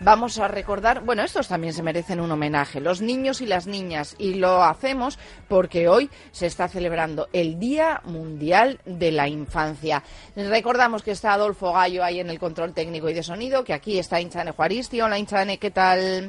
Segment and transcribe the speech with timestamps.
[0.00, 4.14] vamos a recordar, bueno, estos también se merecen un homenaje, los niños y las niñas,
[4.18, 5.18] y lo hacemos
[5.48, 10.02] porque hoy se está celebrando el Día Mundial de la Infancia.
[10.36, 13.98] Recordamos que está Adolfo Gallo ahí en el control técnico y de sonido, que aquí
[13.98, 15.00] está Inchane Juaristi.
[15.00, 16.26] Hola Inchane, ¿qué tal?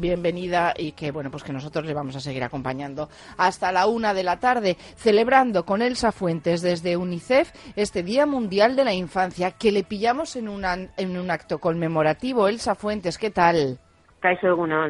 [0.00, 4.14] Bienvenida y que, bueno, pues que nosotros le vamos a seguir acompañando hasta la una
[4.14, 9.52] de la tarde, celebrando con Elsa Fuentes desde UNICEF este Día Mundial de la Infancia,
[9.52, 10.48] que le pillamos en,
[10.96, 12.48] en un acto conmemorativo.
[12.48, 13.78] Elsa Fuentes, ¿qué tal?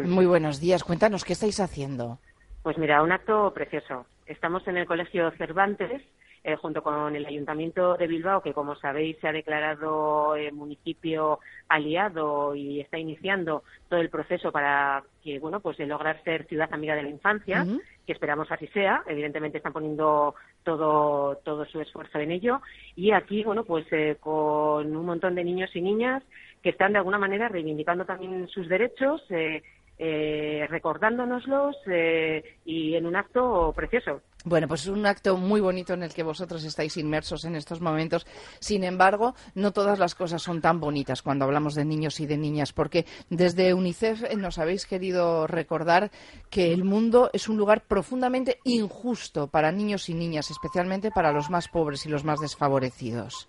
[0.08, 0.82] Muy buenos días.
[0.82, 2.18] Cuéntanos, ¿qué estáis haciendo?
[2.62, 4.06] Pues mira, un acto precioso.
[4.26, 6.02] Estamos en el Colegio Cervantes,
[6.42, 11.38] eh, junto con el Ayuntamiento de Bilbao, que como sabéis se ha declarado eh, municipio
[11.68, 16.94] aliado y está iniciando todo el proceso para que, bueno, pues lograr ser ciudad amiga
[16.94, 17.66] de la infancia,
[18.06, 19.02] que esperamos así sea.
[19.06, 22.60] Evidentemente están poniendo todo, todo su esfuerzo en ello.
[22.96, 26.22] Y aquí, bueno, pues eh, con un montón de niños y niñas
[26.62, 29.62] que están de alguna manera reivindicando también sus derechos, eh,
[29.98, 34.22] eh, recordándonoslos eh, y en un acto precioso.
[34.44, 37.80] Bueno, pues es un acto muy bonito en el que vosotros estáis inmersos en estos
[37.82, 38.26] momentos.
[38.58, 42.38] Sin embargo, no todas las cosas son tan bonitas cuando hablamos de niños y de
[42.38, 46.10] niñas, porque desde UNICEF nos habéis querido recordar
[46.48, 51.50] que el mundo es un lugar profundamente injusto para niños y niñas, especialmente para los
[51.50, 53.46] más pobres y los más desfavorecidos.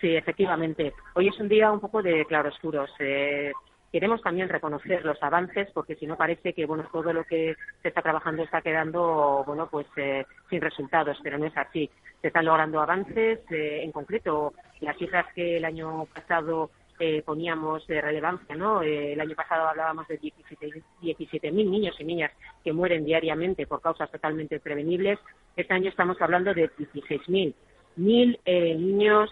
[0.00, 0.92] Sí, efectivamente.
[1.14, 2.90] Hoy es un día un poco de claroscuros.
[3.00, 3.50] Eh,
[3.92, 7.88] queremos también reconocer los avances porque si no parece que bueno todo lo que se
[7.88, 11.90] está trabajando está quedando bueno pues eh, sin resultados pero no es así.
[12.20, 17.86] Se están logrando avances eh, en concreto las cifras que el año pasado eh, poníamos
[17.86, 22.32] de relevancia no eh, el año pasado hablábamos de 17.000 niños y niñas
[22.64, 25.20] que mueren diariamente por causas totalmente prevenibles.
[25.54, 27.54] Este año estamos hablando de 16.000
[27.98, 28.40] mil.
[28.44, 29.30] Eh, niños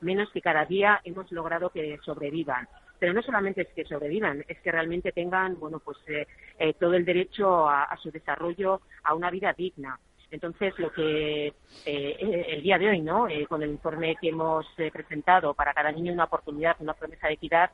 [0.00, 2.68] menos que cada día hemos logrado que sobrevivan.
[2.98, 7.04] Pero no solamente es que sobrevivan, es que realmente tengan, bueno, pues eh, todo el
[7.04, 9.98] derecho a, su desarrollo, a una vida digna.
[10.30, 11.54] Entonces, lo que
[11.86, 13.28] el día de hoy, ¿no?
[13.48, 17.70] con el informe que hemos presentado para cada niño una oportunidad, una promesa de equidad,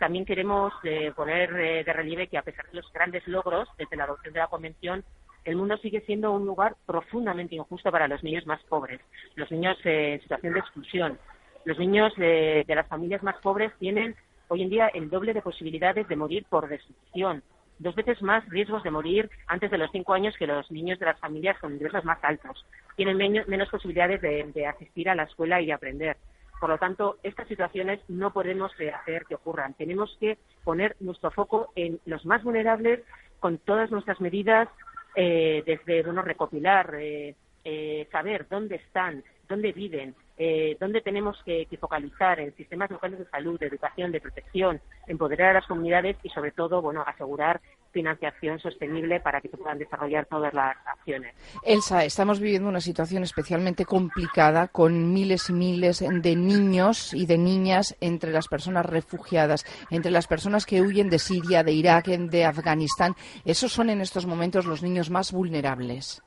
[0.00, 0.72] también queremos
[1.14, 4.46] poner de relieve que a pesar de los grandes logros desde la adopción de la
[4.46, 5.04] Convención,
[5.44, 9.00] el mundo sigue siendo un lugar profundamente injusto para los niños más pobres,
[9.36, 11.18] los niños eh, en situación de exclusión.
[11.64, 14.14] Los niños de, las familias más pobres tienen
[14.48, 17.42] hoy en día el doble de posibilidades de morir por destrucción,
[17.78, 21.06] dos veces más riesgos de morir antes de los cinco años que los niños de
[21.06, 22.64] las familias con ingresos más altos.
[22.96, 26.16] Tienen menos, posibilidades de, asistir a la escuela y de aprender.
[26.60, 29.74] Por lo tanto, estas situaciones no podemos hacer que ocurran.
[29.74, 33.00] Tenemos que poner nuestro foco en los más vulnerables
[33.40, 34.68] con todas nuestras medidas
[35.16, 37.34] eh, desde bueno, recopilar, eh,
[37.64, 43.26] eh, saber dónde están, dónde viven, eh, dónde tenemos que, focalizar en sistemas locales de
[43.26, 47.60] salud, de educación, de protección, empoderar a las comunidades y, sobre todo, bueno, asegurar
[47.92, 51.34] financiación sostenible para que se puedan desarrollar todas las acciones.
[51.62, 57.38] Elsa, estamos viviendo una situación especialmente complicada con miles y miles de niños y de
[57.38, 62.44] niñas entre las personas refugiadas, entre las personas que huyen de Siria, de Irak, de
[62.44, 63.14] Afganistán.
[63.44, 66.22] Esos son en estos momentos los niños más vulnerables.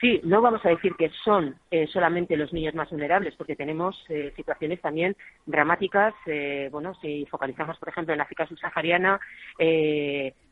[0.00, 4.04] Sí, no vamos a decir que son eh, solamente los niños más vulnerables, porque tenemos
[4.08, 5.16] eh, situaciones también
[5.46, 6.14] dramáticas.
[6.26, 9.20] Eh, bueno, si focalizamos, por ejemplo, en África subsahariana,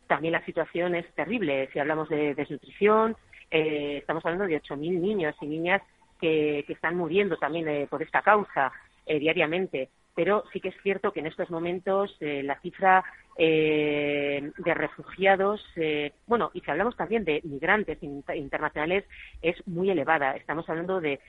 [0.07, 1.69] también la situación es terrible.
[1.73, 3.17] Si hablamos de desnutrición,
[3.51, 5.83] estamos hablando de 8.000 niños y niñas
[6.21, 8.73] que, que están muriendo también por esta causa
[9.07, 13.05] diariamente pero sí que es cierto que en estos momentos eh, la cifra
[13.37, 19.05] eh, de refugiados, eh, bueno, y si hablamos también de migrantes internacionales,
[19.41, 20.37] es muy elevada.
[20.37, 21.21] Estamos hablando de,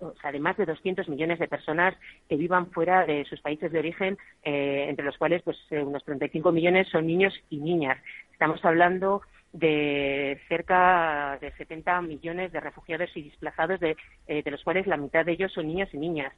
[0.00, 1.94] o de más de 200 millones de personas
[2.28, 6.88] que vivan fuera de sus países de origen, entre los cuales pues unos 35 millones
[6.88, 7.98] son niños y niñas.
[8.32, 9.22] Estamos hablando
[9.52, 13.96] de cerca de 70 millones de refugiados y desplazados, de,
[14.26, 16.32] de los cuales la mitad de ellos son niños y niñas.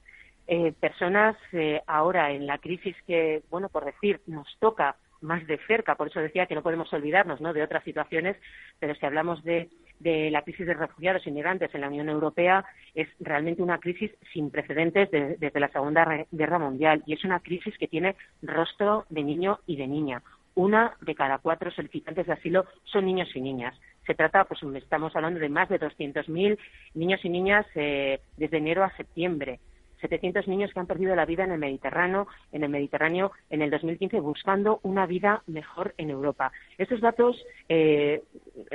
[0.53, 5.59] Eh, personas eh, ahora en la crisis que, bueno, por decir, nos toca más de
[5.67, 7.53] cerca, por eso decía que no podemos olvidarnos ¿no?
[7.53, 8.37] de otras situaciones,
[8.79, 9.69] pero si hablamos de,
[10.01, 12.65] la crisis de refugiados e inmigrantes en la Unión Europea,
[12.95, 17.77] es realmente una crisis sin precedentes desde la Segunda Guerra Mundial y es una crisis
[17.77, 20.23] que tiene rostro de niño y de niña
[20.55, 23.75] una de cada cuatro solicitantes de asilo son niños y niñas.
[24.07, 26.59] Se trata, pues estamos hablando de más de 200.000
[26.95, 29.61] niños y niñas eh, desde enero a septiembre.
[30.01, 33.71] 700 niños que han perdido la vida en el Mediterráneo, en el Mediterráneo en el
[33.71, 36.53] 2015 buscando una vida mejor en Europa.
[36.79, 37.37] Estos datos
[37.69, 38.23] eh,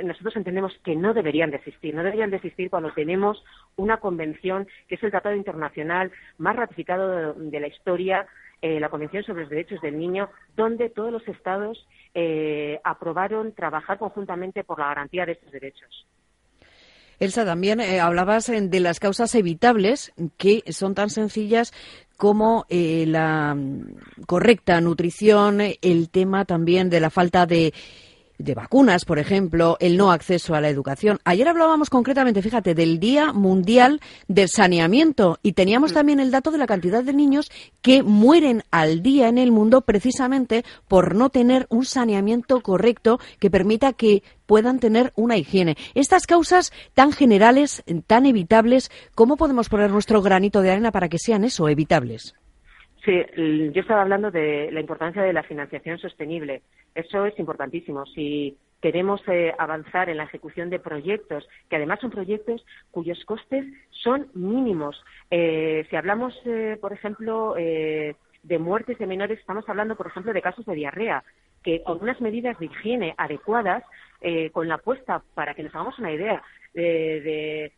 [0.02, 3.42] nosotros entendemos que no deberían de existir, no deberían de existir cuando tenemos
[3.76, 8.26] una convención que es el tratado internacional más ratificado de, la historia
[8.62, 13.98] eh, la Convención sobre los Derechos del Niño, donde todos los Estados eh, aprobaron trabajar
[13.98, 16.06] conjuntamente por la garantía de estos derechos.
[17.18, 21.72] Elsa, también eh, hablabas eh, de las causas evitables que son tan sencillas
[22.16, 27.72] como eh, la mm, correcta nutrición, el tema también de la falta de
[28.38, 31.18] de vacunas, por ejemplo, el no acceso a la educación.
[31.24, 36.58] Ayer hablábamos concretamente, fíjate, del Día Mundial del Saneamiento y teníamos también el dato de
[36.58, 37.50] la cantidad de niños
[37.82, 43.50] que mueren al día en el mundo precisamente por no tener un saneamiento correcto que
[43.50, 45.76] permita que puedan tener una higiene.
[45.94, 51.18] Estas causas tan generales, tan evitables, ¿cómo podemos poner nuestro granito de arena para que
[51.18, 52.34] sean eso, evitables?
[53.06, 56.62] Sí, yo estaba hablando de la importancia de la financiación sostenible.
[56.92, 58.04] Eso es importantísimo.
[58.04, 63.64] Si queremos eh, avanzar en la ejecución de proyectos, que además son proyectos cuyos costes
[63.90, 65.00] son mínimos.
[65.30, 70.42] Eh, si hablamos, eh, por ejemplo, de muertes de menores, estamos hablando, por ejemplo, de
[70.42, 71.22] casos de diarrea,
[71.62, 73.84] que con unas medidas de higiene adecuadas,
[74.52, 76.42] con la puesta, para que nos hagamos una idea,
[76.76, 77.72] de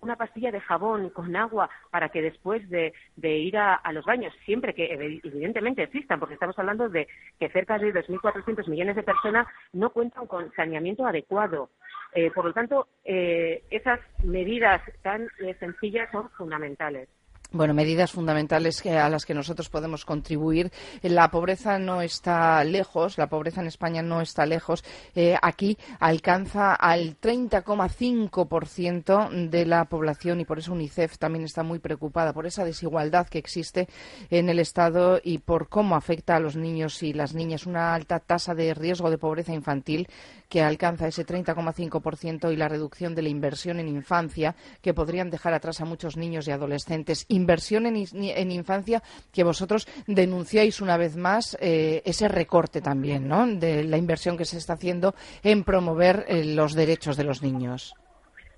[0.00, 2.92] una pastilla de jabón con agua para que después de,
[3.22, 7.08] ir a, los baños, siempre que evidentemente existan, porque estamos hablando de
[7.38, 11.70] que cerca de 2.400 millones de personas no cuentan con saneamiento adecuado.
[12.14, 17.08] Eh, por lo tanto, eh, esas medidas tan eh, sencillas son fundamentales.
[17.54, 20.72] Bueno, medidas fundamentales a las que nosotros podemos contribuir.
[21.02, 24.82] La pobreza no está lejos, la pobreza en España no está lejos.
[25.14, 31.78] Eh, aquí alcanza al 30,5% de la población y por eso UNICEF también está muy
[31.78, 33.86] preocupada por esa desigualdad que existe
[34.30, 37.66] en el Estado y por cómo afecta a los niños y las niñas.
[37.66, 40.08] Una alta tasa de riesgo de pobreza infantil
[40.48, 45.54] que alcanza ese 30,5% y la reducción de la inversión en infancia que podrían dejar
[45.54, 49.02] atrás a muchos niños y adolescentes inversión en, infancia
[49.32, 53.46] que vosotros denunciáis una vez más eh, ese recorte también, ¿no?
[53.46, 57.94] De la inversión que se está haciendo en promover eh, los derechos de los niños.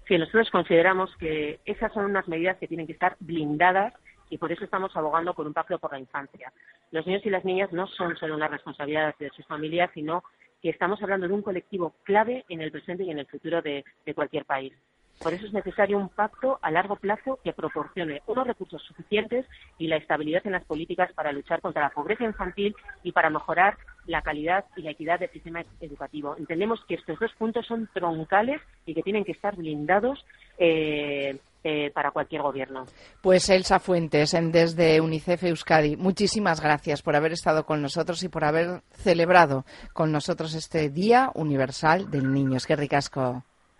[0.06, 3.92] Sí, nosotros consideramos que esas son unas medidas que tienen que estar blindadas
[4.30, 6.52] y por eso estamos abogando por un pacto por la infancia.
[6.92, 10.22] Los niños y las niñas no son solo una responsabilidad de sus familias, sino
[10.62, 13.84] que estamos hablando de un colectivo clave en el presente y en el futuro de
[14.14, 14.72] cualquier país.
[15.20, 19.46] Por eso es necesario un pacto a largo plazo que proporcione unos recursos suficientes
[19.78, 23.76] y la estabilidad en las políticas para luchar contra la pobreza infantil y para mejorar
[24.06, 26.36] la calidad y la equidad del sistema educativo.
[26.38, 30.24] Entendemos que estos dos puntos son troncales y que tienen que estar blindados
[30.58, 32.86] eh, eh, para cualquier gobierno.
[33.20, 38.44] Pues Elsa Fuentes, desde UNICEF Euskadi, muchísimas gracias por haber estado con nosotros y por
[38.44, 42.58] haber celebrado con nosotros este Día Universal del Niño.
[42.58, 43.42] Es que ricasco.